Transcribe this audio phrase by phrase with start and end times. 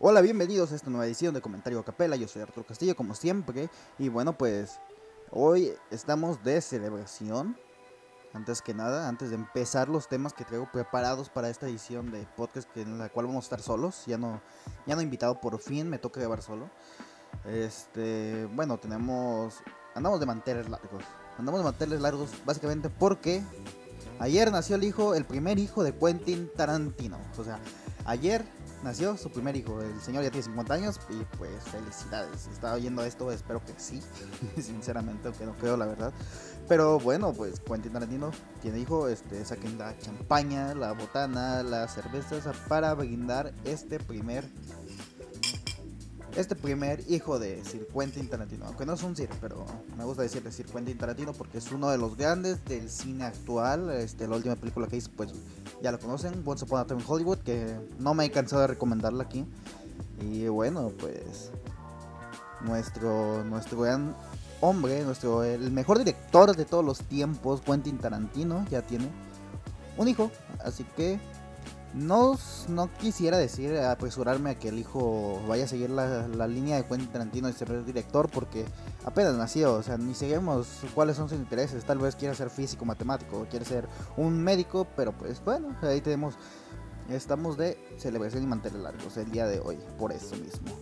[0.00, 2.16] Hola, bienvenidos a esta nueva edición de Comentario a Capela.
[2.16, 3.70] Yo soy Arturo Castillo, como siempre.
[3.96, 4.80] Y bueno, pues
[5.30, 7.56] hoy estamos de celebración.
[8.32, 12.26] Antes que nada, antes de empezar los temas que traigo preparados para esta edición de
[12.36, 14.42] podcast en la cual vamos a estar solos, ya no,
[14.84, 16.68] ya no invitado por fin, me toca grabar solo.
[17.44, 19.62] Este, bueno, tenemos,
[19.94, 21.04] andamos de manteles largos,
[21.38, 23.44] andamos de manteles largos básicamente porque
[24.18, 27.18] ayer nació el hijo, el primer hijo de Quentin Tarantino.
[27.38, 27.60] O sea,
[28.04, 28.44] ayer
[28.84, 29.80] nació su primer hijo.
[29.80, 32.46] El señor ya tiene 50 años y pues felicidades.
[32.46, 34.00] Está oyendo esto, espero que sí.
[34.62, 36.12] Sinceramente, aunque no creo la verdad.
[36.68, 38.30] Pero bueno, pues Quentin Tarantino
[38.62, 39.08] tiene hijo.
[39.08, 44.44] Este, saquen la champaña, la botana, las cervezas para brindar este primer
[46.36, 48.66] este primer hijo de Sir Quentin Tarantino.
[48.66, 49.64] Aunque no es un Sir, pero
[49.96, 53.90] me gusta decirle Sir Quentin Tarantino porque es uno de los grandes del cine actual.
[53.90, 55.30] Este, la última película que hizo, pues
[55.82, 58.68] ya la conocen, Once Upon a Time in Hollywood, que no me he cansado de
[58.68, 59.44] recomendarla aquí.
[60.20, 61.50] Y bueno, pues
[62.62, 64.16] nuestro, nuestro gran
[64.60, 69.08] hombre, nuestro, el mejor director de todos los tiempos, Quentin Tarantino, ya tiene
[69.96, 70.30] un hijo.
[70.64, 71.18] Así que
[71.94, 72.36] no,
[72.68, 77.08] no quisiera decir, apresurarme a que el hijo vaya a seguir la, línea de Quentin
[77.08, 78.64] Tarantino y ser director porque
[79.04, 82.84] apenas nació, o sea, ni seguimos cuáles son sus intereses, tal vez quiera ser físico,
[82.84, 86.34] matemático, quiere ser un médico, pero pues bueno, ahí tenemos,
[87.08, 90.72] estamos de celebración y mantener largos el día de hoy, por eso mismo.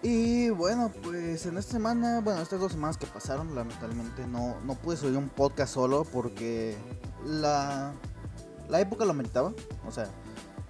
[0.00, 4.76] Y bueno, pues en esta semana, bueno, estas dos semanas que pasaron, lamentablemente no, no
[4.76, 6.76] pude subir un podcast solo porque
[7.26, 7.92] la
[8.68, 9.52] la época lo meritaba.
[9.86, 10.08] O sea,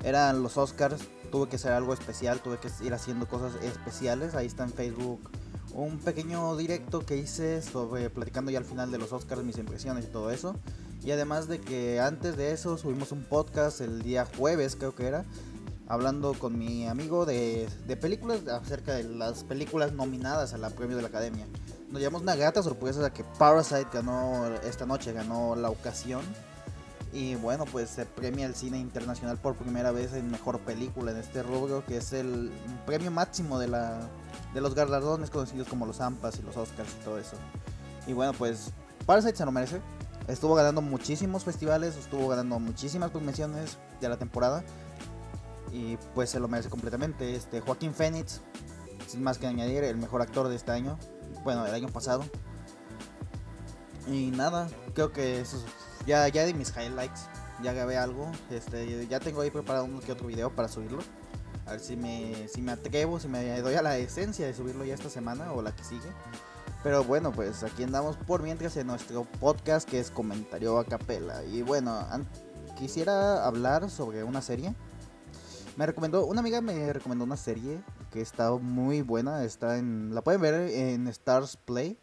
[0.04, 4.34] eran los Oscars, tuve que hacer algo especial, tuve que ir haciendo cosas especiales.
[4.34, 5.30] Ahí está en Facebook
[5.72, 10.04] un pequeño directo que hice sobre platicando ya al final de los Oscars mis impresiones
[10.04, 10.56] y todo eso.
[11.04, 15.06] Y además de que antes de eso subimos un podcast el día jueves, creo que
[15.06, 15.24] era,
[15.86, 20.96] hablando con mi amigo de, de películas, acerca de las películas nominadas a la premio
[20.96, 21.46] de la academia.
[21.90, 26.22] Nos llevamos una grata sorpresa de que Parasite ganó esta noche, ganó la ocasión
[27.12, 31.18] y bueno, pues se premia el cine internacional por primera vez en mejor película en
[31.18, 32.50] este rubro, que es el
[32.86, 34.00] premio máximo de, la,
[34.52, 37.36] de los galardones conocidos como los AMPAs y los Oscars y todo eso.
[38.06, 38.72] Y bueno, pues
[39.06, 39.80] Parasite se lo merece.
[40.28, 44.62] Estuvo ganando muchísimos festivales, estuvo ganando muchísimas premiaciones de la temporada.
[45.72, 47.34] Y pues se lo merece completamente.
[47.34, 48.42] Este Joaquín Phoenix,
[49.06, 50.98] sin más que añadir, el mejor actor de este año.
[51.44, 52.22] Bueno, del año pasado.
[54.06, 55.58] Y nada, creo que eso
[56.08, 57.28] ya, ya di mis highlights,
[57.62, 61.00] ya grabé algo, este, ya tengo ahí preparado uno que otro video para subirlo.
[61.66, 64.86] A ver si me, si me atrevo, si me doy a la esencia de subirlo
[64.86, 66.10] ya esta semana o la que sigue.
[66.82, 71.44] Pero bueno, pues aquí andamos por mientras en nuestro podcast que es Comentario a Capela.
[71.44, 72.06] Y bueno,
[72.78, 74.74] quisiera hablar sobre una serie.
[75.76, 79.44] Me recomendó, una amiga me recomendó una serie que está muy buena.
[79.44, 81.98] Está en, la pueden ver en Stars Play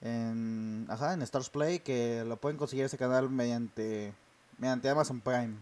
[0.00, 4.12] en, ajá, en Stars Play, que lo pueden conseguir ese canal mediante,
[4.58, 5.54] mediante Amazon Prime.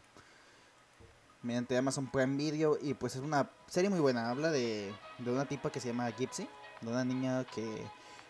[1.42, 2.78] Mediante Amazon Prime Video.
[2.80, 4.30] Y pues es una serie muy buena.
[4.30, 6.48] Habla de, de una tipa que se llama Gypsy.
[6.80, 7.82] De una niña que,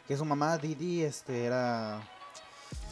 [0.07, 2.01] que su mamá, Didi, este, era...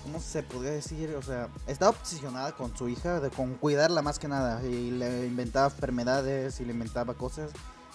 [0.02, 1.14] ¿Cómo se podría decir?
[1.14, 4.62] O sea, estaba obsesionada con su hija, de, con cuidarla más que nada.
[4.62, 7.50] Y le inventaba enfermedades y le inventaba cosas.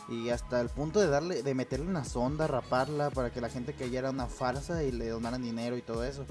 [0.09, 3.73] Y hasta el punto de darle, de meterle una sonda, raparla para que la gente
[3.73, 6.25] creyera una farsa y le donaran dinero y todo eso.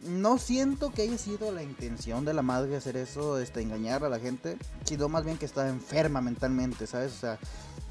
[0.00, 4.08] No siento que haya sido la intención de la madre hacer eso, este, engañar a
[4.08, 7.12] la gente, sino más bien que estaba enferma mentalmente, ¿sabes?
[7.12, 7.38] O sea,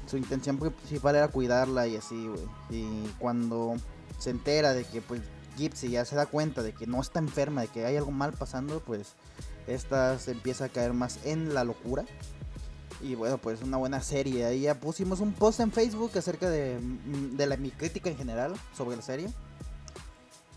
[0.06, 2.44] su intención principal era cuidarla y así, güey.
[2.70, 3.76] Y cuando
[4.18, 5.22] se entera de que, pues,
[5.56, 8.32] Gypsy ya se da cuenta de que no está enferma, de que hay algo mal
[8.32, 9.14] pasando, pues,
[9.66, 12.04] esta se empieza a caer más en la locura
[13.02, 14.44] y bueno, pues una buena serie.
[14.44, 18.16] Ahí ya pusimos un post en Facebook acerca de, mm, de la, mi crítica en
[18.16, 19.28] general sobre la serie.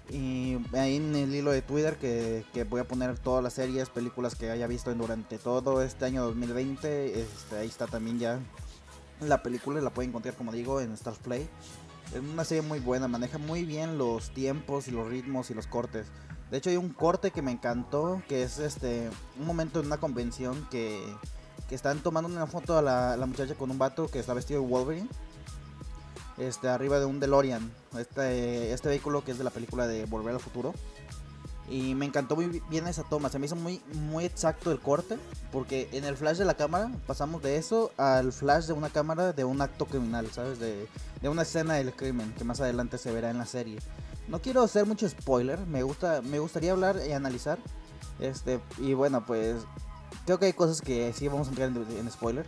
[0.09, 3.89] Y ahí en el hilo de Twitter que, que, voy a poner todas las series,
[3.89, 7.19] películas que haya visto durante todo este año 2020.
[7.19, 8.39] Este, ahí está también ya
[9.19, 11.49] la película, la pueden encontrar como digo en Stars Play.
[12.13, 15.65] Es una serie muy buena, maneja muy bien los tiempos y los ritmos y los
[15.65, 16.05] cortes.
[16.51, 19.09] De hecho hay un corte que me encantó, que es este
[19.39, 21.03] un momento en una convención que
[21.67, 24.67] que están tomando una foto a la, muchacha con un vato que está vestido de
[24.67, 25.09] Wolverine.
[26.37, 27.71] Este, arriba de un DeLorean.
[27.97, 30.73] Este, este vehículo que es de la película de Volver al Futuro.
[31.67, 33.29] Y me encantó muy bien esa toma.
[33.29, 35.17] Se me hizo muy, muy exacto el corte.
[35.51, 39.33] Porque en el flash de la cámara pasamos de eso al flash de una cámara
[39.33, 40.59] de un acto criminal, ¿sabes?
[40.59, 40.87] De,
[41.21, 43.79] de una escena del crimen que más adelante se verá en la serie.
[44.27, 45.59] No quiero hacer mucho spoiler.
[45.65, 47.57] Me, gusta, me gustaría hablar y analizar.
[48.19, 49.57] Este, y bueno, pues
[50.25, 52.45] creo que hay cosas que sí vamos a entrar en, spoiler.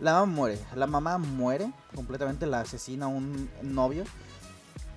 [0.00, 4.04] La mamá muere, la mamá muere completamente, la asesina un novio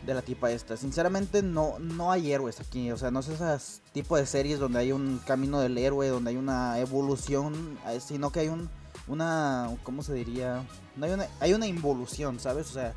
[0.06, 0.76] de la tipa esta.
[0.76, 4.80] Sinceramente no, no hay héroes aquí, o sea, no es ese tipo de series donde
[4.80, 8.70] hay un camino del héroe, donde hay una evolución, eh, sino que hay un,
[9.08, 10.66] una, ¿cómo se diría?
[10.96, 12.70] No hay, una, hay una involución, ¿sabes?
[12.72, 12.94] O sea,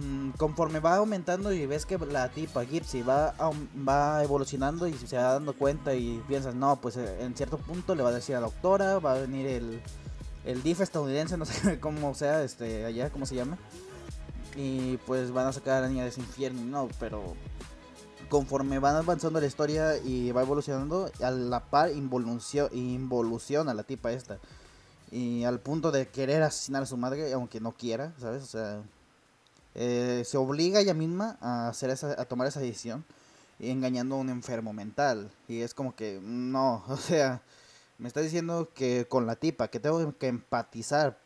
[0.00, 3.34] mm, conforme va aumentando y ves que la tipa Gypsy va,
[3.86, 7.94] va evolucionando y se va dando cuenta y piensas, no, pues eh, en cierto punto
[7.94, 9.82] le va a decir a la doctora, va a venir el,
[10.44, 13.58] el DIF estadounidense, no sé cómo sea, este, allá, ¿cómo se llama?
[14.56, 17.36] Y pues van a sacar a la niña de ese infierno, no, pero
[18.28, 24.38] conforme van avanzando la historia y va evolucionando, a la par involuciona la tipa esta.
[25.10, 28.42] Y al punto de querer asesinar a su madre, aunque no quiera, ¿sabes?
[28.42, 28.82] O sea,
[29.80, 33.04] eh, se obliga ella misma a, hacer esa, a tomar esa decisión
[33.60, 35.30] y engañando a un enfermo mental.
[35.46, 37.42] Y es como que, no, o sea,
[37.98, 41.20] me está diciendo que con la tipa que tengo que empatizar,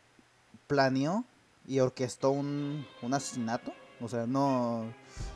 [0.67, 1.25] planeó
[1.67, 3.73] y orquestó un, un asesinato.
[3.99, 4.85] O sea, no,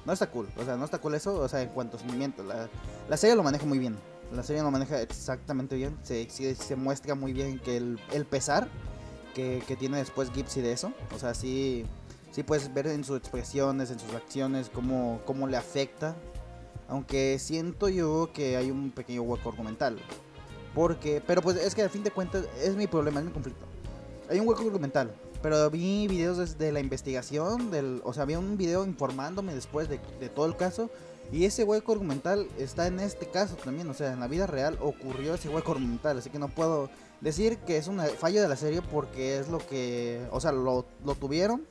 [0.05, 0.47] no está cool.
[0.55, 1.39] O sea, no está cool eso.
[1.39, 2.43] O sea, en cuanto a sentimiento.
[2.43, 2.69] La,
[3.09, 3.97] la serie lo maneja muy bien.
[4.31, 5.97] La serie lo maneja exactamente bien.
[6.03, 8.67] Se, se, muestra muy bien que el, el pesar
[9.33, 10.93] que, que, tiene después Gipsy de eso.
[11.15, 11.85] O sea, sí,
[12.31, 16.15] sí puedes ver en sus expresiones, en sus acciones, cómo, cómo le afecta.
[16.87, 19.97] Aunque siento yo que hay un pequeño hueco argumental.
[20.73, 23.65] Porque, pero pues es que al fin de cuentas es mi problema, es mi conflicto.
[24.29, 25.13] Hay un hueco argumental.
[25.41, 29.99] Pero vi videos desde la investigación, del, o sea, había un video informándome después de,
[30.19, 30.89] de, todo el caso.
[31.31, 34.77] Y ese hueco argumental está en este caso también, o sea, en la vida real
[34.81, 36.17] ocurrió ese hueco argumental.
[36.17, 36.89] Así que no puedo
[37.21, 40.85] decir que es un fallo de la serie porque es lo que, o sea, lo,
[41.05, 41.65] lo tuvieron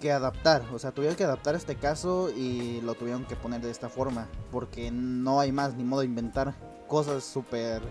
[0.00, 3.70] que adaptar, o sea, tuvieron que adaptar este caso y lo tuvieron que poner de
[3.70, 4.28] esta forma.
[4.50, 6.54] Porque no hay más ni modo de inventar
[6.86, 7.82] cosas súper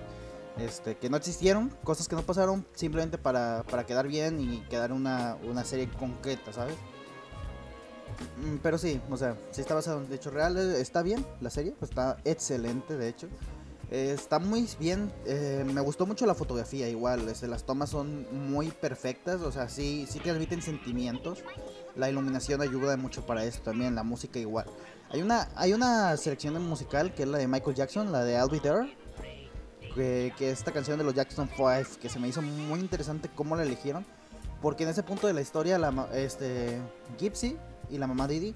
[0.58, 4.94] este, que no existieron, cosas que no pasaron simplemente para, para quedar bien y quedar
[4.94, 6.76] una, una serie concreta, ¿sabes?
[8.38, 11.74] Mm, pero sí, o sea, si está basado en hechos reales, está bien la serie,
[11.82, 13.28] está excelente de hecho.
[13.92, 18.72] está muy bien, eh, me gustó mucho la fotografía igual, este, las tomas son muy
[18.72, 21.44] perfectas, o sea, sí, sí transmiten sentimientos.
[21.96, 24.66] La iluminación ayuda mucho para eso también, la música igual.
[25.12, 28.50] Hay una, hay una selección musical que es la de Michael Jackson, la de I'll
[28.50, 28.90] Be There
[29.96, 33.64] que, esta canción de los Jackson 5, que se me hizo muy interesante cómo la
[33.64, 34.06] eligieron,
[34.62, 36.82] porque en ese punto de la historia, la, este,
[37.18, 37.58] Gypsy
[37.90, 38.54] y la mamá Didi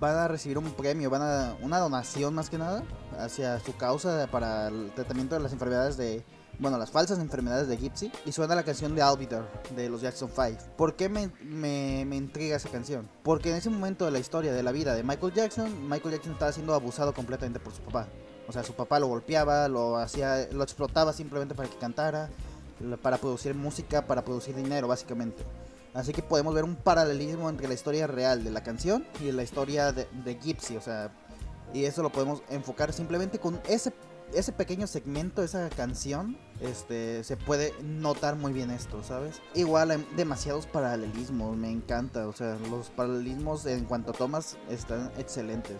[0.00, 2.82] van a recibir un premio, van a una donación más que nada
[3.18, 6.24] hacia su causa para el tratamiento de las enfermedades de,
[6.58, 8.12] bueno, las falsas enfermedades de Gypsy.
[8.24, 9.42] Y suena la canción de Albiter
[9.74, 10.74] de los Jackson 5.
[10.76, 13.08] ¿Por qué me, me, me, intriga esa canción?
[13.22, 16.32] Porque en ese momento de la historia de la vida de Michael Jackson, Michael Jackson
[16.32, 18.08] estaba siendo abusado completamente por su papá.
[18.48, 22.28] O sea, su papá lo golpeaba, lo hacía, lo explotaba simplemente para que cantara,
[23.00, 25.44] para producir música, para producir dinero, básicamente.
[25.94, 29.42] Así que podemos ver un paralelismo entre la historia real de la canción y la
[29.42, 31.12] historia de, de Gypsy, o sea,
[31.74, 33.92] y eso lo podemos enfocar simplemente con ese
[34.34, 39.40] ese pequeño segmento, esa canción, este, se puede notar muy bien esto, ¿sabes?
[39.54, 45.76] Igual hay demasiados paralelismos, me encanta, o sea, los paralelismos en cuanto tomas están excelentes.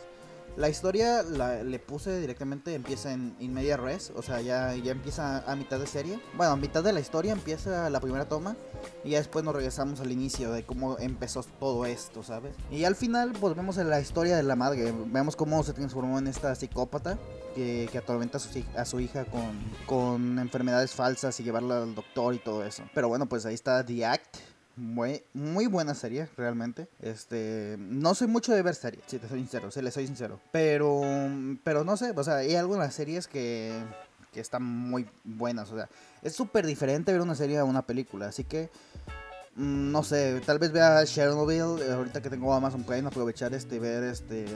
[0.57, 5.39] La historia la, le puse directamente, empieza en, media res, o sea, ya, ya empieza
[5.51, 6.21] a mitad de serie.
[6.35, 8.57] Bueno, a mitad de la historia empieza la primera toma
[9.03, 12.55] y ya después nos regresamos al inicio de cómo empezó todo esto, ¿sabes?
[12.71, 16.27] Y al final volvemos a la historia de la madre, vemos cómo se transformó en
[16.27, 17.19] esta psicópata
[17.55, 21.95] que, que atormenta a su, a su hija con, con enfermedades falsas y llevarla al
[21.95, 22.83] doctor y todo eso.
[22.95, 24.37] Pero bueno, pues ahí está The Act
[24.77, 26.89] muy, buena serie, realmente.
[27.01, 30.41] Este, no soy mucho de ver series, si te soy sincero, si le soy sincero.
[30.51, 31.03] Pero,
[31.65, 33.83] pero no sé, o sea, hay algunas series que,
[34.33, 35.89] que están muy buenas, o sea,
[36.23, 38.71] es súper diferente ver una serie a una película, así que,
[39.57, 43.79] mm, no sé, tal vez vea Chernobyl, eh, ahorita que tengo Amazon Prime, aprovechar este,
[43.79, 44.47] ver este,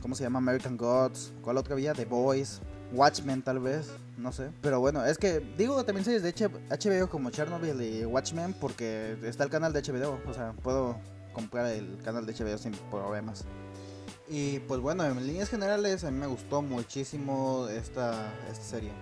[0.00, 0.38] ¿cómo se llama?
[0.38, 1.92] American Gods, ¿cuál otra vía?
[1.92, 2.60] The Boys.
[2.92, 3.88] Watchmen tal vez,
[4.20, 4.50] no sé.
[4.60, 9.44] Pero bueno, es que digo también series de HBO como Chernobyl y Watchmen porque está
[9.44, 10.20] el canal de HBO.
[10.26, 10.98] O sea, puedo
[11.32, 13.44] comprar el canal de HBO sin problemas.
[14.28, 18.92] Y pues bueno, en líneas generales a mí me gustó muchísimo esta, esta serie.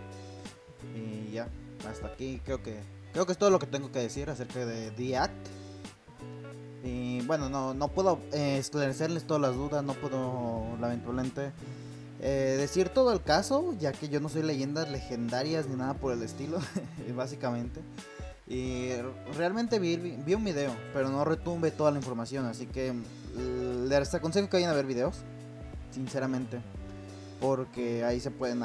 [0.95, 1.49] Y ya,
[1.89, 2.81] hasta aquí creo que
[3.13, 5.49] creo que es todo lo que tengo que decir acerca de The Act.
[6.85, 11.53] Y bueno, no, no puedo eh, esclarecerles todas las dudas, no puedo lamentablemente
[12.21, 16.13] eh, decir todo el caso, ya que yo no soy leyendas legendarias ni nada por
[16.13, 16.59] el estilo,
[17.17, 17.81] básicamente.
[18.47, 18.91] Y
[19.37, 22.95] realmente vi, vi, un video, pero no retumbe toda la información, así que
[23.89, 25.17] les aconsejo que vayan a ver videos,
[25.91, 26.59] sinceramente,
[27.41, 28.63] porque ahí se pueden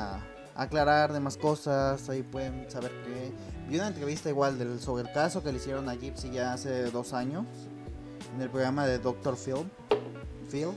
[0.55, 3.31] aclarar demás cosas, ahí pueden saber que
[3.69, 6.89] vi una entrevista igual del, sobre el caso que le hicieron a Gypsy ya hace
[6.89, 7.45] dos años
[8.33, 9.69] en el programa de Doctor Phil,
[10.49, 10.69] Phil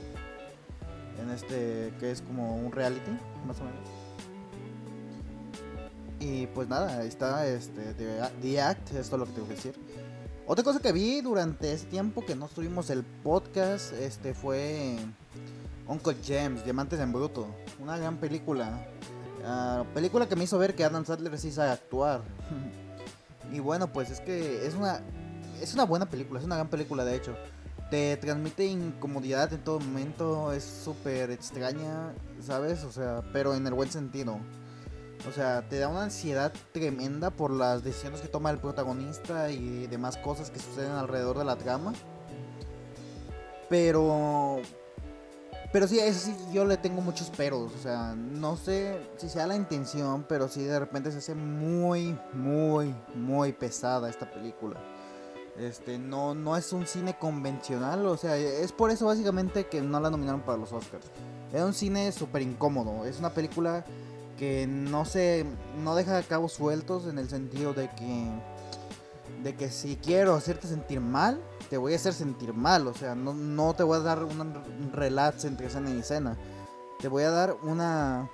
[1.21, 3.11] en este que es como un reality,
[3.45, 4.07] más o menos.
[6.19, 9.75] Y pues nada, ahí está este, The, Act, esto es lo que tengo que decir.
[10.47, 14.95] Otra cosa que vi durante ese tiempo que no estuvimos el podcast, este fue
[15.87, 17.47] Uncle James, Diamantes en Bruto.
[17.79, 18.87] Una gran película.
[19.45, 22.21] Ah, película que me hizo ver que Adam Sandler sí sabe actuar.
[23.51, 25.01] y bueno, pues es que es una,
[25.61, 27.35] es una buena película, es una gran película de hecho.
[27.89, 32.83] Te transmite incomodidad en todo momento, es súper extraña, ¿sabes?
[32.83, 34.39] O sea, pero en el buen sentido.
[35.27, 39.87] O sea, te da una ansiedad tremenda por las decisiones que toma el protagonista y
[39.87, 41.93] demás cosas que suceden alrededor de la trama.
[43.69, 44.61] Pero
[45.71, 47.73] pero sí, eso sí, yo le tengo muchos peros.
[47.75, 52.17] O sea, no sé si sea la intención, pero sí de repente se hace muy,
[52.33, 54.79] muy, muy pesada esta película.
[55.59, 59.99] Este, no, no es un cine convencional, o sea, es por eso básicamente que no
[59.99, 61.05] la nominaron para los Oscars.
[61.51, 63.83] Es un cine súper incómodo, es una película
[64.37, 65.45] que no se,
[65.83, 68.29] no deja cabos sueltos en el sentido de que,
[69.43, 72.87] de que si quiero hacerte sentir mal, te voy a hacer sentir mal.
[72.87, 76.37] O sea, no, no te voy a dar un relax entre escena y escena.
[76.99, 78.29] Te voy a dar una,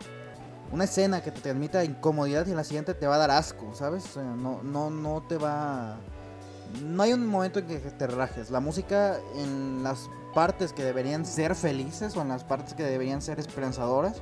[0.72, 3.74] una escena que te transmita incomodidad y en la siguiente te va a dar asco,
[3.74, 4.06] ¿sabes?
[4.06, 5.98] O sea, no, no, no te va...
[6.82, 8.50] No hay un momento en que te rajes.
[8.50, 13.22] La música en las partes que deberían ser felices o en las partes que deberían
[13.22, 14.22] ser esperanzadoras,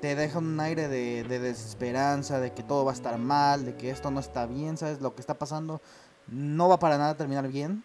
[0.00, 3.76] te deja un aire de, de, desesperanza, de que todo va a estar mal, de
[3.76, 5.00] que esto no está bien, ¿sabes?
[5.00, 5.80] Lo que está pasando
[6.28, 7.84] no va para nada a terminar bien.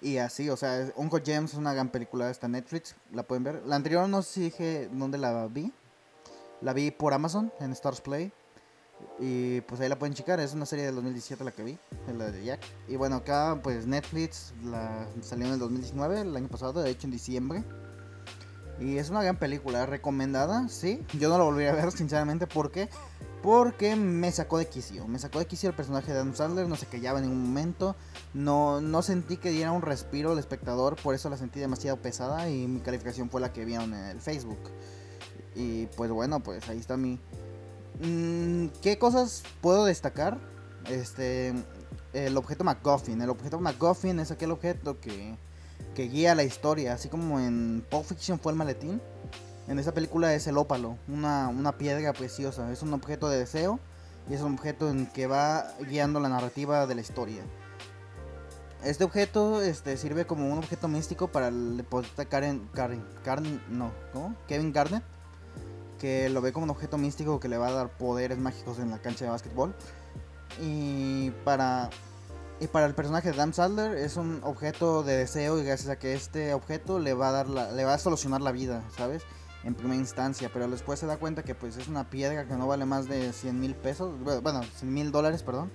[0.00, 3.42] Y así, o sea, Uncle James es una gran película, está en Netflix, la pueden
[3.42, 3.62] ver.
[3.66, 5.72] La anterior no sé si dije dónde la vi.
[6.60, 8.32] La vi por Amazon, en Stars Play.
[9.20, 11.78] Y pues ahí la pueden checar, es una serie del 2017 la que vi,
[12.16, 12.60] la de Jack.
[12.86, 14.54] Y bueno, acá pues Netflix
[15.22, 17.64] salió en el 2019, el año pasado, de hecho en diciembre.
[18.80, 21.04] Y es una gran película, recomendada, sí.
[21.18, 22.88] Yo no la volví a ver, sinceramente, porque
[23.42, 25.06] porque me sacó de quicio.
[25.06, 26.66] Me sacó de quicio el personaje de Adam Sandler.
[26.66, 27.94] No se callaba en ningún momento.
[28.34, 30.96] No, no sentí que diera un respiro al espectador.
[30.96, 32.50] Por eso la sentí demasiado pesada.
[32.50, 34.58] Y mi calificación fue la que vieron en el Facebook.
[35.54, 37.20] Y pues bueno, pues ahí está mi.
[38.00, 40.38] Mm, ¿Qué cosas puedo destacar?
[40.88, 41.54] Este.
[42.12, 43.20] El objeto MacGuffin.
[43.20, 45.36] El objeto MacGuffin es aquel objeto que,
[45.94, 46.94] que guía la historia.
[46.94, 49.00] Así como en Pulp Fiction fue el maletín
[49.68, 52.72] en esa película es el ópalo, una, una piedra preciosa.
[52.72, 53.78] Es un objeto de deseo
[54.28, 57.42] y es un objeto en que va guiando la narrativa de la historia.
[58.82, 63.92] Este objeto este, sirve como un objeto místico para el deportista Karen, Karen, Karen, no,
[64.14, 64.34] ¿cómo?
[64.46, 65.02] Kevin Garnett,
[65.98, 68.90] que lo ve como un objeto místico que le va a dar poderes mágicos en
[68.90, 69.74] la cancha de básquetbol.
[70.60, 71.90] Y para,
[72.60, 75.98] y para el personaje de Dan Sadler es un objeto de deseo y gracias a
[75.98, 79.24] que este objeto le va a dar le va a solucionar la vida, ¿sabes?
[79.64, 82.66] en primera instancia, pero después se da cuenta que pues es una piedra que no
[82.66, 85.70] vale más de 100 mil pesos, bueno, 100 mil dólares, perdón.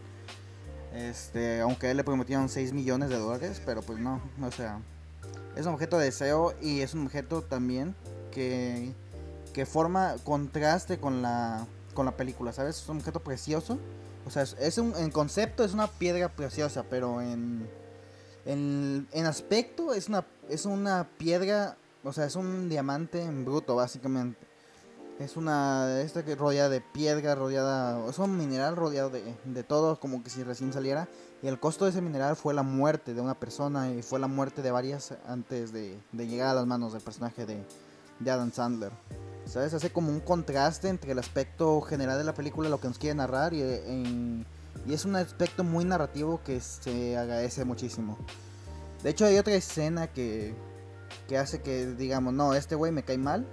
[0.94, 4.80] Este, aunque él le prometieron 6 millones de dólares, pero pues no, o sea,
[5.56, 7.96] es un objeto de deseo y es un objeto también
[8.32, 8.94] que,
[9.54, 12.82] que forma contraste con la, con la película, ¿sabes?
[12.82, 13.78] Es un objeto precioso,
[14.26, 17.70] o sea, es, un, en concepto es una piedra preciosa, pero en,
[18.46, 23.76] en, en aspecto es una, es una piedra o sea, es un diamante en bruto,
[23.76, 24.46] básicamente.
[25.20, 26.02] Es una.
[26.02, 28.10] Esta que rodeada de piedra, rodeada.
[28.10, 31.08] Es un mineral rodeado de, de todo, como que si recién saliera.
[31.42, 34.28] Y el costo de ese mineral fue la muerte de una persona y fue la
[34.28, 37.64] muerte de varias antes de, de llegar a las manos del personaje de,
[38.20, 38.92] de Adam Sandler.
[39.46, 39.74] ¿Sabes?
[39.74, 43.16] Hace como un contraste entre el aspecto general de la película, lo que nos quiere
[43.16, 44.46] narrar, y, y,
[44.88, 48.18] y es un aspecto muy narrativo que se agradece muchísimo.
[49.04, 50.56] De hecho, hay otra escena que,
[51.38, 53.46] hace que digamos, no, este güey me cae mal,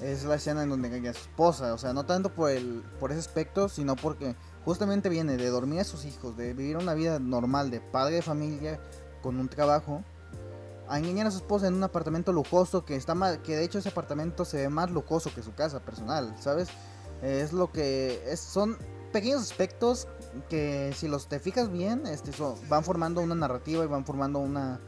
[0.00, 1.72] es la escena en donde cae a su esposa.
[1.72, 5.80] O sea, no tanto por, el, por ese aspecto, sino porque justamente viene de dormir
[5.80, 8.78] a sus hijos, de vivir una vida normal, de padre de familia,
[9.22, 10.04] con un trabajo,
[10.88, 13.78] a engañar a su esposa en un apartamento lujoso que está mal, que de hecho
[13.78, 16.68] ese apartamento se ve más lujoso que su casa personal, ¿sabes?
[17.22, 18.76] Es lo que es, son
[19.12, 20.08] pequeños aspectos
[20.48, 22.32] que si los te fijas bien, este,
[22.68, 24.80] van formando una narrativa y van formando una,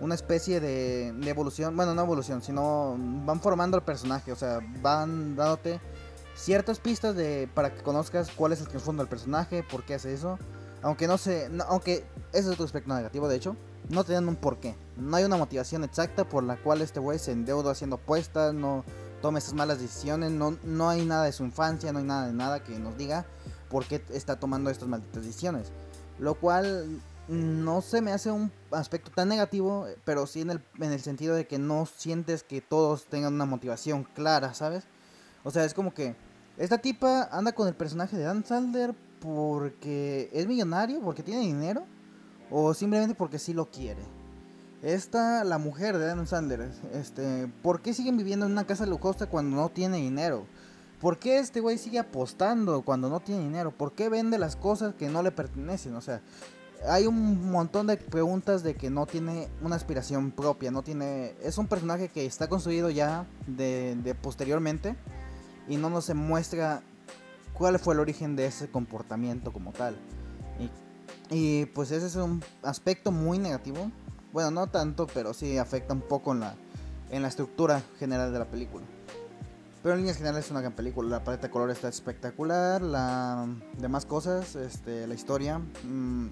[0.00, 5.36] una especie de, evolución, bueno, no evolución, sino van formando el personaje, o sea, van
[5.36, 5.80] dándote
[6.34, 10.12] ciertas pistas de para que conozcas cuál es el trasfondo del personaje, por qué hace
[10.12, 10.38] eso.
[10.82, 13.56] Aunque no sé, aunque ese es otro aspecto negativo, de hecho,
[13.90, 14.74] no te dan un porqué.
[14.96, 18.84] No hay una motivación exacta por la cual este güey se endeuda haciendo apuestas, no,
[19.20, 20.30] tome esas malas decisiones.
[20.30, 23.26] No, no hay nada de su infancia, no hay nada de nada que nos diga
[23.68, 25.72] por qué está tomando estas malditas decisiones.
[26.18, 30.92] Lo cual no se me hace un aspecto tan negativo, pero sí en el, en
[30.92, 34.84] el sentido de que no sientes que todos tengan una motivación clara, ¿sabes?
[35.44, 36.16] O sea, es como que
[36.58, 41.84] esta tipa anda con el personaje de Dan Sandler porque es millonario, porque tiene dinero,
[42.50, 44.02] o simplemente porque sí lo quiere.
[44.82, 49.26] Esta, la mujer de Dan Sandler, este, ¿por qué siguen viviendo en una casa lujosa
[49.26, 50.46] cuando no tiene dinero?
[51.00, 53.72] ¿Por qué este güey sigue apostando cuando no tiene dinero?
[53.72, 55.94] ¿Por qué vende las cosas que no le pertenecen?
[55.96, 56.22] O sea,
[56.88, 61.34] hay un montón de preguntas de que no tiene una aspiración propia, no tiene...
[61.42, 64.96] Es un personaje que está construido ya de, de posteriormente
[65.68, 66.82] y no nos muestra
[67.52, 69.96] cuál fue el origen de ese comportamiento como tal.
[71.30, 73.90] Y, pues ese es un aspecto muy negativo.
[74.32, 76.54] Bueno, no tanto, pero sí afecta un poco en la,
[77.10, 78.84] en la estructura general de la película.
[79.82, 81.08] Pero en líneas generales es una gran película.
[81.08, 82.82] La paleta de color está espectacular.
[82.82, 83.46] La
[83.78, 86.26] demás cosas, este, la historia, mmm,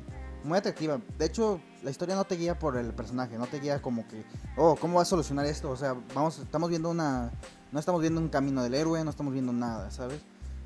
[0.44, 1.00] muy atractiva.
[1.16, 4.24] De hecho, la historia no te guía por el personaje, no te guía como que,
[4.56, 5.70] oh, ¿cómo va a solucionar esto?
[5.70, 7.30] O sea, vamos, estamos viendo una,
[7.72, 10.20] no estamos viendo un camino del héroe, no estamos viendo nada, ¿sabes?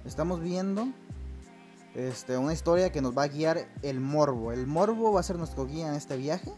[0.04, 0.88] Estamos viendo
[1.94, 4.52] este, una historia que nos va a guiar el morbo.
[4.52, 6.52] El morbo va a ser nuestro guía en este viaje.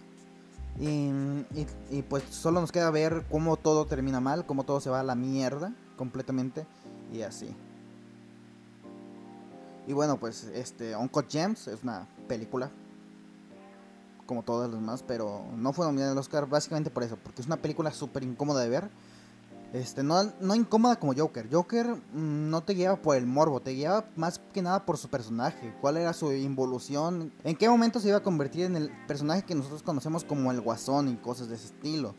[0.81, 5.05] Y, pues solo nos queda ver cómo todo termina mal, cómo todo se va a
[5.05, 6.67] la mierda completamente
[7.13, 7.55] y así.
[9.87, 12.71] Y bueno, pues este Uncut Gems es una película
[14.27, 17.47] como todas las demás, pero no fue nominada al Oscar básicamente por eso, porque es
[17.47, 18.91] una película súper incómoda de ver.
[19.75, 21.49] Este, no, no incómoda como Joker.
[21.51, 25.09] Joker mm, no te guiaba por el morbo, te guiaba más que nada por su
[25.09, 25.75] personaje.
[25.81, 27.33] ¿Cuál era su involución?
[27.43, 30.61] ¿En qué momento se iba a convertir en el personaje que nosotros conocemos como el
[30.61, 32.15] guasón y cosas de ese estilo?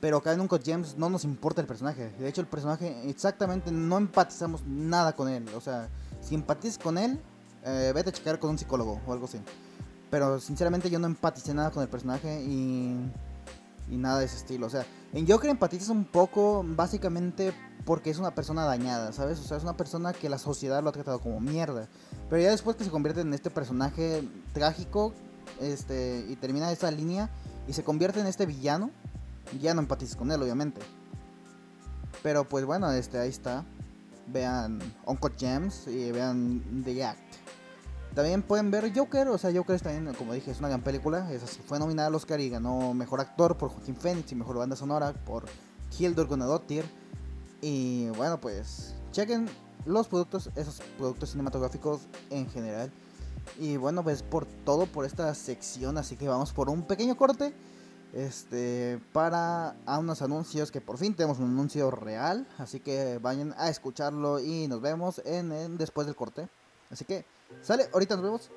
[0.00, 2.10] Pero acá en Uncut James no nos importa el personaje.
[2.20, 5.44] De hecho, el personaje exactamente no empatizamos nada con él.
[5.56, 5.88] O sea,
[6.20, 7.20] si empatizas con él,
[7.64, 9.40] eh, vete a checar con un psicólogo o algo así.
[10.08, 12.96] Pero sinceramente yo no empaticé nada con el personaje y,
[13.92, 14.66] y nada de ese estilo.
[14.66, 17.52] O sea, en Joker empatizas un poco básicamente
[17.84, 19.38] porque es una persona dañada, ¿sabes?
[19.38, 21.88] O sea, es una persona que la sociedad lo ha tratado como mierda.
[22.30, 25.12] Pero ya después que se convierte en este personaje trágico
[25.60, 27.28] este, y termina esa línea
[27.68, 28.90] y se convierte en este villano
[29.60, 30.80] ya no empatizas con él, obviamente.
[32.22, 33.64] Pero pues bueno, este, ahí está.
[34.28, 37.41] Vean Uncle Gems y vean The Act.
[38.14, 41.32] También pueden ver Joker, o sea, Joker es también, como dije, es una gran película.
[41.32, 44.76] Es fue nominada al Oscar y ganó Mejor Actor por Joaquín Phoenix y Mejor Banda
[44.76, 45.46] Sonora por
[45.98, 46.84] Hildur Gunnadottir.
[47.62, 49.48] Y bueno, pues chequen
[49.86, 52.92] los productos, esos productos cinematográficos en general.
[53.58, 57.54] Y bueno, pues por todo por esta sección, así que vamos por un pequeño corte
[58.12, 63.54] este para a unos anuncios que por fin tenemos un anuncio real así que vayan
[63.56, 66.46] a escucharlo y nos vemos en, después del corte
[66.90, 67.24] así que
[67.60, 68.50] sale ahorita nos vemos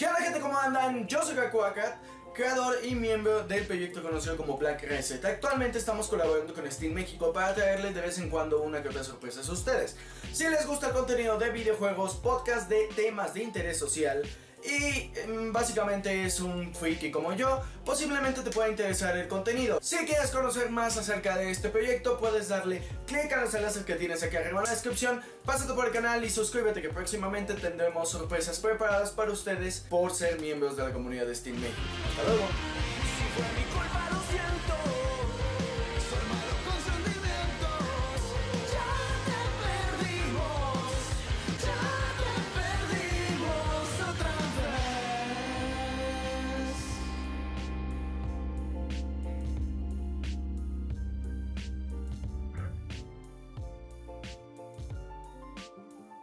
[0.00, 0.40] ¿Qué onda gente?
[0.40, 1.06] ¿Cómo andan?
[1.06, 1.98] Yo soy Kakuakat,
[2.32, 5.22] creador y miembro del proyecto conocido como Black Reset.
[5.22, 9.04] Actualmente estamos colaborando con Steam México para traerles de vez en cuando una que otra
[9.04, 9.96] sorpresa a ustedes.
[10.32, 14.22] Si les gusta el contenido de videojuegos, podcast de temas de interés social,
[14.64, 19.78] y em, básicamente es un friki como yo, posiblemente te pueda interesar el contenido.
[19.82, 23.94] Si quieres conocer más acerca de este proyecto, puedes darle clic a los enlaces que
[23.94, 28.10] tienes aquí arriba en la descripción, pásate por el canal y suscríbete que próximamente tendremos
[28.10, 31.56] sorpresas preparadas para ustedes por ser miembros de la comunidad de Steam.
[31.56, 32.48] Hasta luego.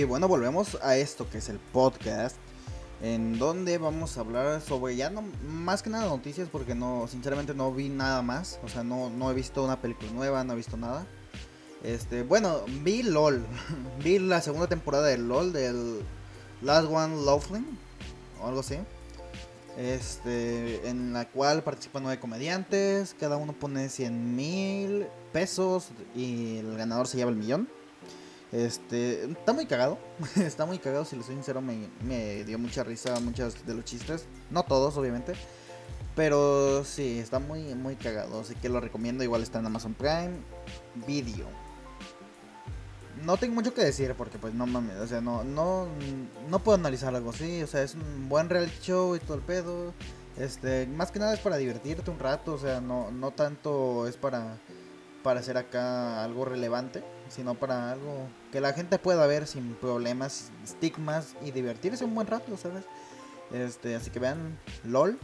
[0.08, 2.38] Bueno, volvemos a esto que es el podcast.
[3.00, 7.54] En donde vamos a hablar sobre ya no más que nada noticias porque no, sinceramente
[7.54, 8.60] no vi nada más.
[8.64, 11.06] O sea, no, no he visto una película nueva, no he visto nada.
[11.84, 13.46] Este, bueno, vi LOL.
[14.04, 16.02] vi la segunda temporada de LOL del
[16.62, 17.78] Last One Laughing
[18.42, 18.78] o algo así.
[19.78, 26.78] Este, en la cual participan nueve comediantes, cada uno pone 100 mil pesos y el
[26.78, 27.70] ganador se lleva el millón.
[28.52, 29.98] Este, está muy cagado,
[30.38, 34.26] está muy cagado, si les soy sincero, me, dio mucha risa muchos de los chistes,
[34.50, 35.34] no todos obviamente,
[36.16, 40.38] pero sí, está muy, muy cagado, así que lo recomiendo, igual está en Amazon Prime
[41.06, 41.46] Video.
[43.26, 45.88] No tengo mucho que decir porque pues no mames, o sea, no, no,
[46.50, 49.42] no puedo analizar algo así, o sea, es un buen reality show y todo el
[49.42, 49.94] pedo.
[50.38, 54.16] Este, más que nada es para divertirte un rato, o sea, no, no tanto es
[54.18, 54.58] para
[55.28, 60.52] para hacer acá algo relevante, sino para algo que la gente pueda ver sin problemas,
[60.64, 62.86] estigmas y divertirse un buen rato, ¿sabes?
[63.52, 65.18] Este, así que vean LOL,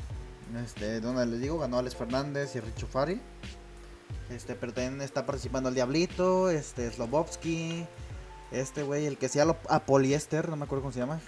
[0.63, 3.21] este, donde les digo, ganó Alex Fernández y Richo Fari.
[4.29, 7.85] Este, pero también está participando el Diablito, este, Slobovsky,
[8.51, 11.19] este güey, el que sea a poliéster, no me acuerdo cómo se llama.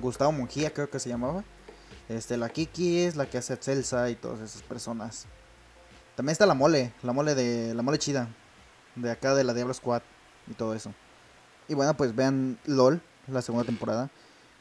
[0.00, 1.44] Gustavo Mungía creo que se llamaba.
[2.08, 5.26] Este, la Kiki es la que hace Celsa y todas esas personas.
[6.16, 8.28] También está la mole, la mole de la mole chida.
[8.96, 10.02] De acá de la Diablo Squad
[10.48, 10.92] y todo eso.
[11.68, 14.10] Y bueno, pues vean LOL, la segunda temporada.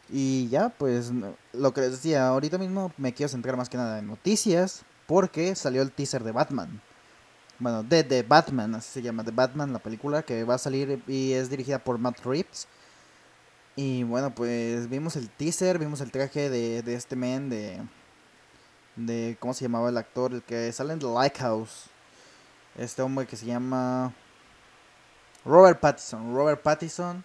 [0.10, 1.12] Y ya, pues
[1.54, 4.84] lo que les decía, ahorita mismo me quiero centrar más que nada en noticias.
[5.08, 6.82] Porque salió el teaser de Batman.
[7.60, 11.34] Bueno, de Batman, así se llama, The Batman, la película que va a salir y
[11.34, 12.68] es dirigida por Matt Reeves.
[13.76, 17.82] Y bueno, pues vimos el teaser, vimos el traje de, de este men, de,
[18.96, 19.36] de.
[19.40, 20.34] ¿Cómo se llamaba el actor?
[20.34, 21.86] El que sale en The Lighthouse.
[22.78, 24.14] Este hombre que se llama.
[25.46, 26.36] Robert Pattinson.
[26.36, 27.24] Robert Pattinson.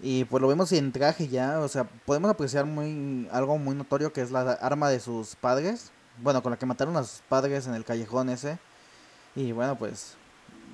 [0.00, 1.60] Y pues lo vemos en traje ya.
[1.60, 5.92] O sea, podemos apreciar muy algo muy notorio que es la arma de sus padres.
[6.20, 8.58] Bueno, con la que mataron a sus padres en el callejón ese.
[9.36, 10.16] Y bueno, pues.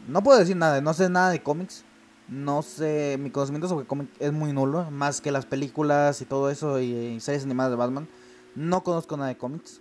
[0.07, 1.85] No puedo decir nada, no sé nada de cómics.
[2.29, 4.91] No sé, mi conocimiento sobre cómics es muy nulo.
[4.91, 8.09] Más que las películas y todo eso y, y series animadas de Batman.
[8.55, 9.81] No conozco nada de cómics.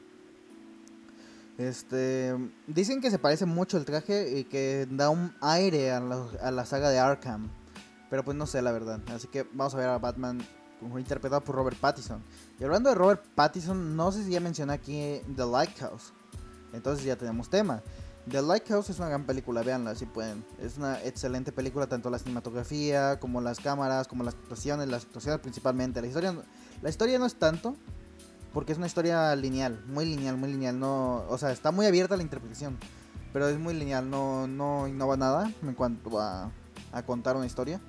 [1.58, 2.36] Este,
[2.68, 6.52] dicen que se parece mucho el traje y que da un aire a la, a
[6.52, 7.50] la, saga de Arkham.
[8.10, 9.02] Pero pues no sé la verdad.
[9.08, 10.40] Así que vamos a ver a Batman
[10.98, 12.24] interpretado por Robert Pattinson.
[12.60, 16.14] Y hablando de Robert Pattinson, no sé si ya mencioné aquí The Lighthouse.
[16.74, 17.82] Entonces ya tenemos tema.
[18.30, 20.46] The Lighthouse es una gran película, véanla si pueden.
[20.62, 25.40] Es una excelente película, tanto la cinematografía como las cámaras, como las actuaciones, las actuaciones
[25.40, 26.02] principalmente.
[26.02, 26.36] La historia,
[26.82, 27.76] la historia no es tanto,
[28.58, 30.80] porque es una historia lineal, muy lineal, muy lineal.
[30.80, 32.76] No, o sea, está muy abierta la interpretación,
[33.32, 36.50] pero es muy lineal, no, no innova nada en cuanto a,
[36.92, 37.80] a contar una historia.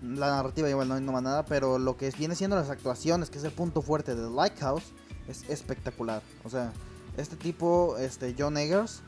[0.00, 3.44] La narrativa igual no innova nada, pero lo que viene siendo las actuaciones, que es
[3.44, 4.92] el punto fuerte de Lighthouse,
[5.26, 6.22] es espectacular.
[6.44, 6.72] O sea,
[7.16, 9.02] este tipo, este John Eggers,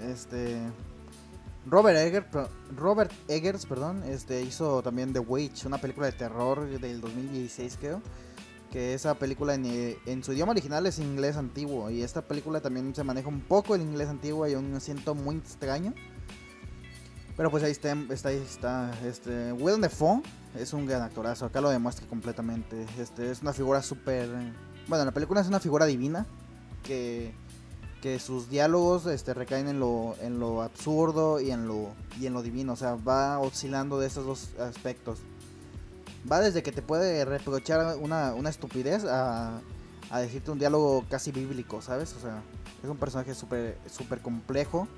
[0.00, 0.58] este
[1.66, 7.02] Robert Eggers, Robert Eggers, perdón, este hizo también The Witch, una película de terror del
[7.02, 8.00] 2016 creo
[8.70, 12.94] que esa película en, en, su idioma original es inglés antiguo y esta película también
[12.94, 15.92] se maneja un poco el inglés antiguo y un acento muy extraño.
[17.36, 20.22] Pero pues ahí está, está, está este Willem Dafoe
[20.56, 22.86] es un gran actorazo, acá lo demuestra completamente.
[22.98, 24.28] Este es una figura súper
[24.88, 26.26] bueno, la película es una figura divina
[26.82, 27.32] que
[28.00, 32.32] que sus diálogos este, recaen en lo, en lo absurdo y en lo, y en
[32.32, 35.18] lo divino, o sea, va oscilando de esos dos aspectos
[36.30, 39.60] va desde que te puede reprochar una, una estupidez a,
[40.10, 42.14] a, decirte un diálogo casi bíblico, ¿sabes?
[42.14, 42.42] O sea,
[42.82, 44.88] es un personaje súper super complejo.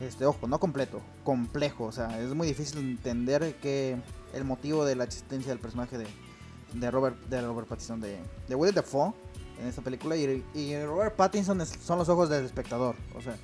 [0.00, 1.84] Este, ojo, no completo, complejo.
[1.84, 3.96] O sea, es muy difícil entender que
[4.34, 6.06] el motivo de la existencia del personaje de,
[6.74, 8.18] de Robert, de Robert Pattinson, de,
[8.48, 9.14] de Will Dafoe
[9.58, 10.16] en esta película.
[10.16, 12.94] Y, y Robert Pattinson son los ojos del espectador.
[13.16, 13.36] O sea,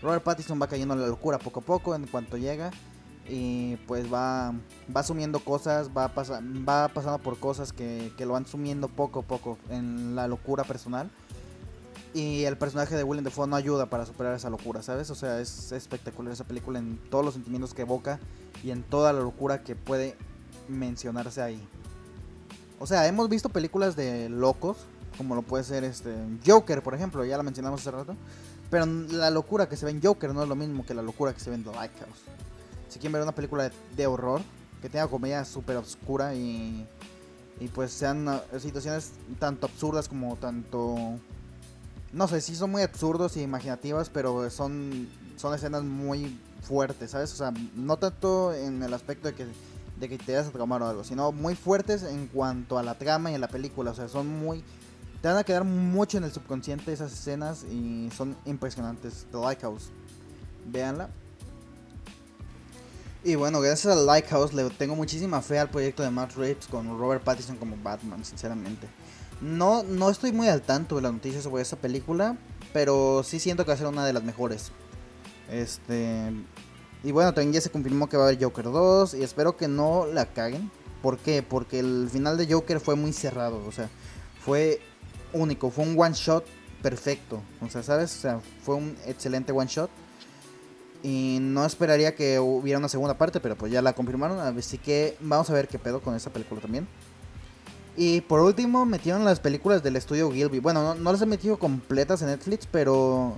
[0.00, 2.70] Robert Pattinson va cayendo en la locura poco a poco en cuanto llega
[3.28, 4.52] y pues va,
[4.94, 9.20] va asumiendo cosas, va, pasa, va pasando por cosas que, que, lo van sumiendo poco
[9.20, 11.10] a poco en la locura personal.
[12.14, 15.10] Y el personaje de Willem Dafoe no ayuda para superar esa locura, ¿sabes?
[15.10, 18.18] O sea, es espectacular esa película en todos los sentimientos que evoca
[18.64, 20.16] y en toda la locura que puede
[20.68, 21.60] mencionarse ahí.
[22.80, 24.78] O sea, hemos visto películas de locos,
[25.18, 26.14] como lo puede ser este
[26.46, 28.16] Joker, por ejemplo, ya la mencionamos hace rato.
[28.70, 31.34] Pero la locura que se ve en Joker no es lo mismo que la locura
[31.34, 32.24] que se ve en The Lighthouse
[32.88, 34.40] si quieren ver una película de, horror,
[34.80, 36.86] que tenga comedia súper oscura y,
[37.60, 40.96] y pues sean uh, situaciones tanto absurdas como tanto...
[42.12, 47.32] No sé, sí son muy absurdos y imaginativas, pero son, son escenas muy fuertes, ¿sabes?
[47.34, 49.46] O sea, no tanto en el aspecto de que,
[50.00, 52.96] de que te vayas a tramar o algo, sino muy fuertes en cuanto a la
[52.96, 53.90] trama y a la película.
[53.90, 54.64] O sea, son muy...
[55.20, 59.26] Te van a quedar mucho en el subconsciente esas escenas y son impresionantes.
[59.30, 59.90] The Lighthouse.
[60.66, 61.10] Véanla.
[63.24, 66.86] Y bueno, gracias a Lighthouse le tengo muchísima fe al proyecto de Matt Reeves con
[66.98, 68.86] Robert Pattinson como Batman, sinceramente.
[69.40, 72.36] No, no estoy muy al tanto de las noticias sobre esta película,
[72.72, 74.70] pero sí siento que va a ser una de las mejores.
[75.50, 76.32] Este.
[77.02, 79.68] Y bueno, también ya se confirmó que va a haber Joker 2 y espero que
[79.68, 80.70] no la caguen.
[81.02, 81.42] ¿Por qué?
[81.42, 83.88] Porque el final de Joker fue muy cerrado, o sea,
[84.44, 84.80] fue
[85.32, 86.44] único, fue un one shot
[86.82, 87.40] perfecto.
[87.60, 88.16] O sea, ¿sabes?
[88.16, 89.90] O sea, fue un excelente one shot.
[91.02, 94.40] Y no esperaría que hubiera una segunda parte, pero pues ya la confirmaron.
[94.40, 96.88] Así que vamos a ver qué pedo con esa película también.
[98.00, 100.60] Y por último, metieron las películas del estudio Gilby.
[100.60, 103.36] Bueno, no, las he metido completas en Netflix, pero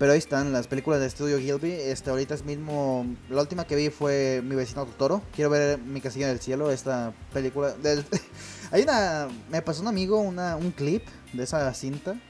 [0.00, 1.70] Pero ahí están las películas de Studio Gilby.
[1.70, 3.06] Este, ahorita es mismo.
[3.30, 5.22] La última que vi fue Mi vecino Totoro.
[5.32, 6.72] Quiero ver Mi casilla del cielo.
[6.72, 7.74] Esta película.
[8.72, 9.28] Hay una.
[9.48, 12.20] Me pasó un amigo una, un clip de esa cinta.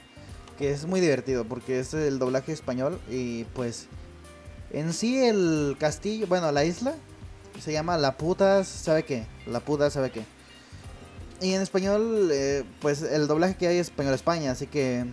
[0.58, 1.44] Que es muy divertido.
[1.44, 3.00] Porque es el doblaje español.
[3.10, 3.88] Y pues.
[4.70, 6.26] En sí, el castillo.
[6.26, 6.94] Bueno, la isla.
[7.60, 8.64] Se llama La Puta.
[8.64, 9.26] ¿Sabe qué?
[9.46, 10.24] La Puta, ¿sabe qué?
[11.40, 12.30] Y en español.
[12.32, 14.52] eh, pues el doblaje que hay es español España.
[14.52, 15.06] Así que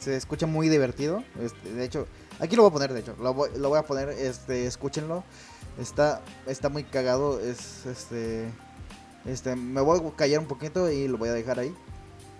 [0.00, 1.22] se escucha muy divertido.
[1.40, 2.06] Este, de hecho,
[2.40, 5.22] aquí lo voy a poner, de hecho, lo voy, lo voy a poner, este, escúchenlo.
[5.78, 8.50] Está, está muy cagado, es, este,
[9.24, 11.74] este, me voy a callar un poquito y lo voy a dejar ahí.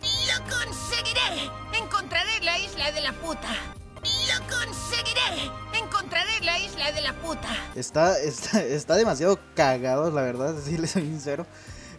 [0.01, 1.51] ¡Lo conseguiré!
[1.75, 3.55] Encontraré la isla de la puta.
[3.95, 5.70] ¡Lo conseguiré!
[6.45, 7.49] La isla de la puta.
[7.75, 11.47] Está, está, está demasiado cagado, la verdad, si les soy sincero.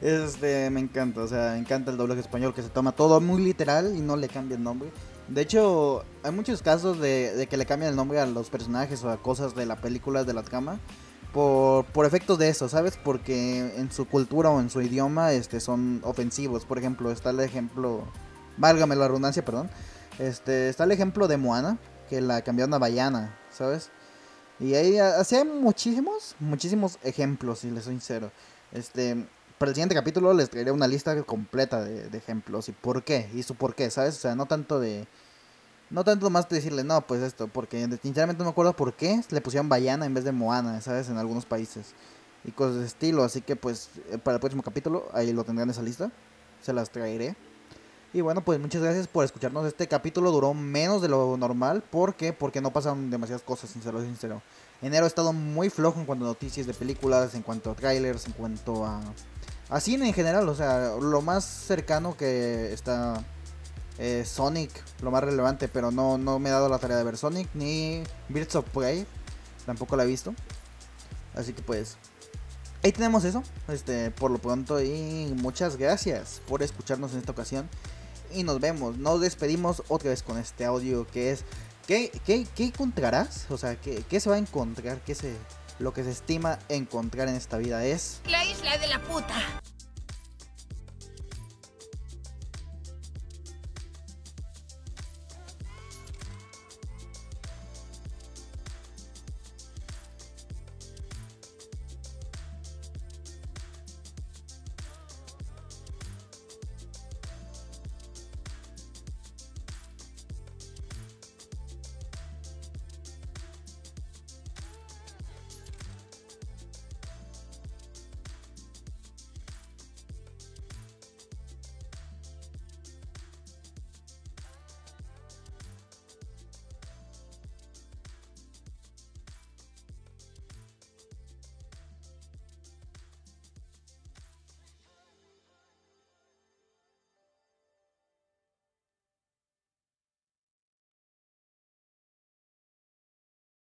[0.02, 3.44] Este, me encanta, o sea, me encanta el doblaje español que se toma todo muy
[3.44, 4.92] literal y no le cambia el nombre.
[5.28, 9.04] De hecho, hay muchos casos de, de que le cambian el nombre a los personajes
[9.04, 10.80] o a cosas de la película de la trama
[11.34, 12.98] por, por efectos de eso, ¿sabes?
[13.02, 16.66] Porque en su cultura o en su idioma este, son ofensivos.
[16.66, 18.04] Por ejemplo, está el ejemplo,
[18.58, 19.70] válgame la redundancia, perdón.
[20.20, 21.78] Este, está el ejemplo de Moana,
[22.10, 23.92] que la cambiaron a Bayana, ¿sabes?
[24.62, 28.32] Y ahí hay muchísimos, muchísimos ejemplos, si les soy sincero.
[28.72, 29.26] Este,
[29.58, 33.28] para el siguiente capítulo les traeré una lista completa de, de ejemplos y por qué,
[33.34, 34.16] y su por qué, ¿sabes?
[34.18, 35.08] O sea, no tanto de...
[35.90, 39.22] No tanto más de decirle, no, pues esto, porque sinceramente no me acuerdo por qué
[39.30, 41.10] le pusieron Bayana en vez de Moana, ¿sabes?
[41.10, 41.88] En algunos países.
[42.46, 45.70] Y cosas de estilo, así que pues eh, para el próximo capítulo ahí lo tendrán
[45.70, 46.12] esa lista.
[46.62, 47.36] Se las traeré.
[48.14, 49.66] Y bueno, pues muchas gracias por escucharnos.
[49.66, 51.82] Este capítulo duró menos de lo normal.
[51.82, 52.34] ¿Por qué?
[52.34, 54.42] Porque no pasaron demasiadas cosas, sincero, sincero.
[54.82, 58.26] Enero ha estado muy flojo en cuanto a noticias de películas, en cuanto a trailers,
[58.26, 59.02] en cuanto a,
[59.70, 60.50] a cine en general.
[60.50, 63.24] O sea, lo más cercano que está
[63.98, 64.72] eh, Sonic,
[65.02, 68.04] lo más relevante, pero no, no me he dado la tarea de ver Sonic ni
[68.28, 69.06] Birds of Prey.
[69.66, 70.34] Tampoco la he visto.
[71.34, 71.96] Así que pues
[72.84, 73.42] ahí tenemos eso.
[73.70, 77.70] Este, por lo pronto y muchas gracias por escucharnos en esta ocasión.
[78.34, 81.46] Y nos vemos, nos despedimos otra vez con este audio que es
[81.88, 83.48] ¿Qué, qué, qué encontrarás?
[83.50, 85.02] O sea, ¿qué, ¿qué se va a encontrar?
[85.02, 85.36] ¿Qué se,
[85.80, 89.36] lo que se estima encontrar en esta vida es La isla de la puta.